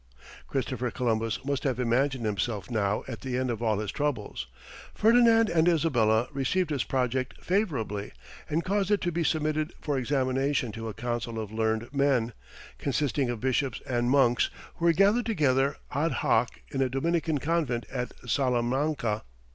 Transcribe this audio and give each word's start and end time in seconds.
Christopher 0.47 0.89
Columbus 0.89 1.45
must 1.45 1.63
have 1.63 1.79
imagined 1.79 2.25
himself 2.25 2.71
now 2.71 3.03
at 3.07 3.21
the 3.21 3.37
end 3.37 3.51
of 3.51 3.61
all 3.61 3.77
his 3.77 3.91
troubles. 3.91 4.47
Ferdinand 4.95 5.47
and 5.47 5.67
Isabella 5.69 6.27
received 6.31 6.71
his 6.71 6.83
project 6.83 7.39
favourably, 7.39 8.11
and 8.49 8.63
caused 8.63 8.89
it 8.89 8.99
to 9.01 9.11
be 9.11 9.23
submitted 9.23 9.75
for 9.79 9.99
examination 9.99 10.71
to 10.71 10.89
a 10.89 10.95
council 10.95 11.39
of 11.39 11.51
learned 11.51 11.93
men, 11.93 12.33
consisting 12.79 13.29
of 13.29 13.39
bishops 13.41 13.79
and 13.85 14.09
monks 14.09 14.49
who 14.77 14.85
were 14.85 14.91
gathered 14.93 15.27
together 15.27 15.77
ad 15.91 16.13
hoc 16.25 16.61
in 16.71 16.81
a 16.81 16.89
Dominican 16.89 17.37
convent 17.37 17.85
at 17.91 18.11
Salamanca. 18.27 19.21